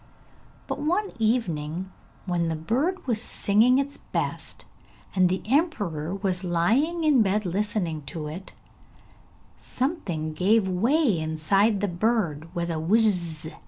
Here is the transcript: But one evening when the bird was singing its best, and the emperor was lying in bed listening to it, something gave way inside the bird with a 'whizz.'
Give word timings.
But 0.65 0.79
one 0.81 1.11
evening 1.19 1.91
when 2.25 2.47
the 2.47 2.55
bird 2.55 3.05
was 3.05 3.21
singing 3.21 3.77
its 3.77 3.97
best, 3.97 4.65
and 5.13 5.29
the 5.29 5.43
emperor 5.45 6.15
was 6.15 6.43
lying 6.43 7.03
in 7.03 7.21
bed 7.21 7.45
listening 7.45 8.01
to 8.07 8.25
it, 8.25 8.53
something 9.59 10.33
gave 10.33 10.67
way 10.67 11.19
inside 11.19 11.81
the 11.81 11.87
bird 11.87 12.49
with 12.55 12.71
a 12.71 12.79
'whizz.' 12.79 13.47